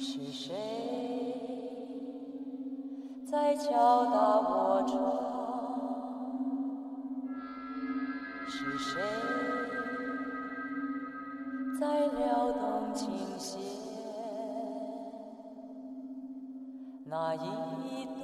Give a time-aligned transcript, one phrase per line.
[0.00, 0.54] 是谁
[3.26, 4.96] 在敲打我窗？
[8.46, 9.02] 是谁
[11.80, 13.60] 在撩动琴弦？
[17.04, 18.22] 那一段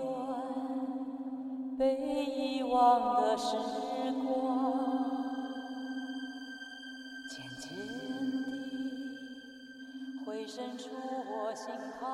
[1.76, 3.56] 被遗忘的时
[10.54, 10.90] 地回渗出
[11.26, 11.66] 我心
[11.98, 12.08] 坎。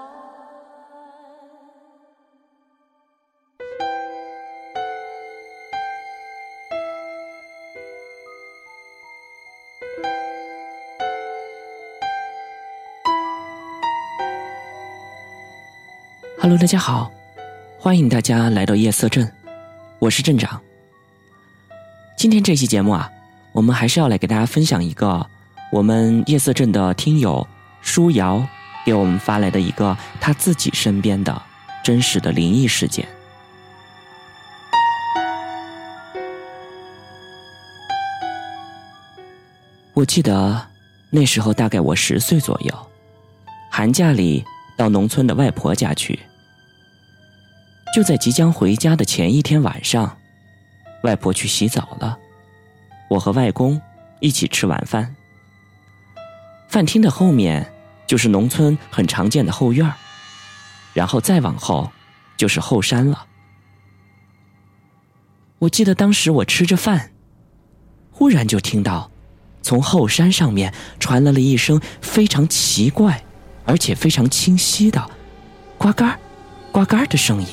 [16.41, 17.11] Hello，大家好，
[17.79, 19.31] 欢迎大家来到夜色镇，
[19.99, 20.59] 我是镇长。
[22.17, 23.11] 今天这期节目啊，
[23.53, 25.27] 我们还是要来给大家分享一个
[25.71, 27.47] 我们夜色镇的听友
[27.81, 28.47] 舒瑶
[28.85, 31.43] 给我们发来的一个他自己身边的
[31.83, 33.07] 真实的灵异事件。
[39.93, 40.69] 我记得
[41.11, 42.91] 那时候大概我十岁左右，
[43.71, 44.45] 寒假里
[44.77, 46.19] 到农村的外婆家去。
[47.95, 50.17] 就在即将回家的前一天晚上，
[51.03, 52.17] 外婆去洗澡了，
[53.09, 53.79] 我和外公
[54.21, 55.15] 一起吃晚饭。
[56.69, 57.71] 饭厅的后面
[58.11, 59.89] 就是农村很常见的后院
[60.93, 61.93] 然后再往后
[62.37, 63.25] 就是后山了。
[65.61, 67.13] 我记得当时我吃着饭，
[68.11, 69.09] 忽然就听到
[69.63, 73.23] 从后山上面传来了一声非常奇怪，
[73.65, 75.09] 而且非常清晰的
[75.79, 76.19] “呱嘎、
[76.73, 77.47] 呱嘎”的声音。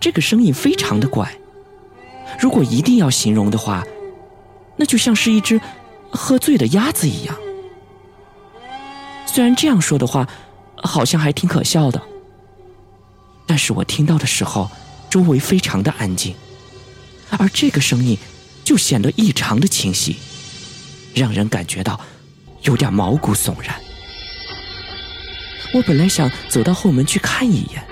[0.00, 1.32] 这个声音非常的怪，
[2.40, 3.84] 如果一定要形容的话，
[4.74, 5.60] 那就像是一只
[6.10, 7.36] 喝醉的鸭子一样。
[9.34, 10.28] 虽然这样说的话，
[10.76, 12.00] 好像还挺可笑的，
[13.44, 14.70] 但是我听到的时候，
[15.10, 16.36] 周围非常的安静，
[17.36, 18.16] 而这个声音
[18.62, 20.18] 就显得异常的清晰，
[21.16, 22.00] 让人感觉到
[22.62, 23.74] 有点毛骨悚然。
[25.72, 27.84] 我本来想走到后门去看一眼。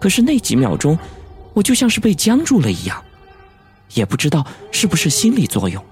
[0.00, 0.98] 可是那几秒钟，
[1.52, 3.04] 我就像是被僵住了一样，
[3.92, 5.84] 也不知道是不是心理作用，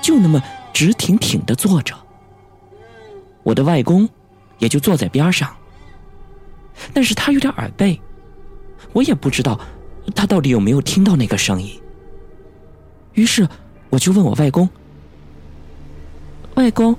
[0.00, 0.40] 就那么
[0.72, 1.92] 直挺挺的坐着。
[3.48, 4.06] 我的外公
[4.58, 5.56] 也就坐在边上，
[6.92, 7.98] 但是他有点耳背，
[8.92, 9.58] 我也不知道
[10.14, 11.80] 他到底有没有听到那个声音。
[13.14, 13.48] 于是
[13.88, 14.68] 我就问我外公
[16.56, 16.94] ：“外公，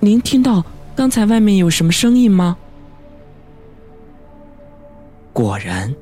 [0.00, 2.56] 您听到刚才外面有什么声音吗？”
[5.34, 5.94] 果然，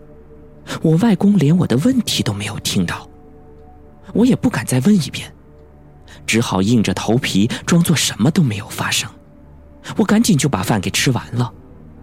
[0.83, 3.11] 我外公连我的问题都没有听到，
[4.13, 5.35] 我也不敢再问一遍，
[6.25, 9.11] 只好硬着头皮装作什么都没有发生。
[9.97, 11.53] 我赶紧就把饭给吃完了，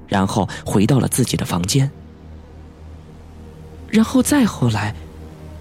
[0.08, 1.90] 然后回到了自己的房间。
[3.90, 4.96] 然后再后来，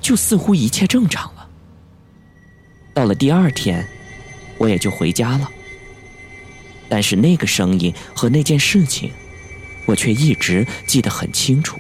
[0.01, 1.49] 就似乎一切正常了。
[2.95, 3.87] 到了第二天，
[4.59, 5.49] 我也就回家了。
[6.89, 9.11] 但是那个声音和那件事情。
[9.87, 11.77] 我却一直记得很清楚，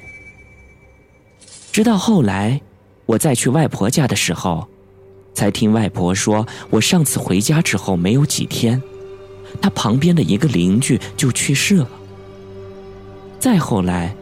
[1.71, 2.61] 直到后来，
[3.07, 4.67] 我再去外婆家的时候，
[5.33, 8.83] 才听外婆说，我上次回家之后没有几天，
[9.61, 11.88] 他旁边的一个邻居就去世了。
[13.38, 14.15] 再后来，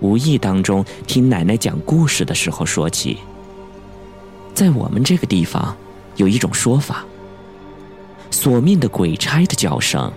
[0.00, 3.18] 无意当中听奶奶讲故事的时候说起，
[4.54, 5.76] 在我们这个地方，
[6.16, 7.04] 有一种说法，
[8.30, 10.10] 索命的鬼差的叫声，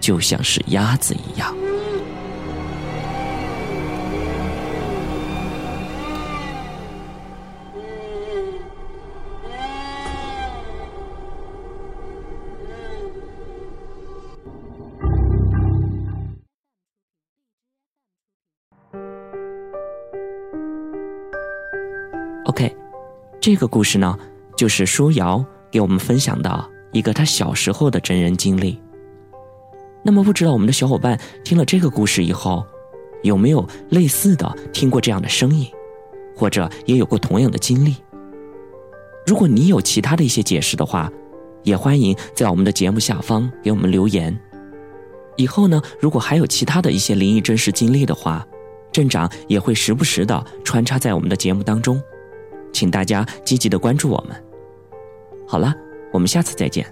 [0.00, 1.54] 就像是鸭子一样。
[22.56, 22.74] OK，
[23.38, 24.18] 这个故事呢，
[24.56, 28.80] 就是舒瑶给我们分享的一个他小时候的真人经历。
[30.02, 32.64] 那么，不知道我们的小伙伴听了这个故事以后，
[33.22, 35.70] 有没有类似的听过这样的声音，
[36.34, 37.94] 或者也有过同样的经历？
[39.26, 41.12] 如果你有其他的一些解释的话，
[41.62, 44.34] 也欢迎在我们的节目下方给我们留言。
[45.36, 48.46] 以后呢，如果还有其他的一些灵异真实经历的话，
[48.90, 52.02] 镇长也会时不时的穿插在我们的节目当中。
[52.76, 54.36] 请大家积极的关注我们。
[55.48, 55.74] 好了，
[56.12, 56.86] 我们下次再见。